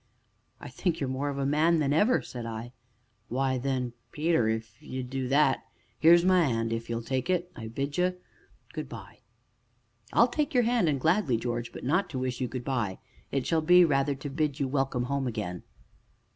"I 0.59 0.67
think 0.67 0.99
you 0.99 1.07
more 1.07 1.29
of 1.29 1.37
a 1.37 1.45
man 1.45 1.77
than 1.77 1.93
ever," 1.93 2.23
said 2.23 2.43
I. 2.43 2.73
"Why, 3.29 3.59
then, 3.59 3.93
Peter 4.11 4.49
if 4.49 4.81
ye 4.81 5.03
do 5.03 5.19
think 5.19 5.29
that, 5.29 5.63
here's 5.99 6.25
my 6.25 6.45
hand 6.47 6.73
if 6.73 6.89
ye'll 6.89 7.03
tak' 7.03 7.29
it, 7.29 7.51
an' 7.55 7.65
I 7.65 7.67
bid 7.67 7.99
ye 7.99 8.13
good 8.73 8.89
by!" 8.89 9.19
"I'll 10.11 10.27
take 10.27 10.55
your 10.55 10.63
hand 10.63 10.89
and 10.89 10.99
gladly, 10.99 11.37
George, 11.37 11.71
but 11.71 11.83
not 11.83 12.09
to 12.09 12.17
wish 12.17 12.41
you 12.41 12.47
good 12.47 12.65
by 12.65 12.97
it 13.31 13.45
shall 13.45 13.61
be, 13.61 13.85
rather, 13.85 14.15
to 14.15 14.29
bid 14.31 14.59
you 14.59 14.67
welcome 14.67 15.03
home 15.03 15.27
again." 15.27 15.61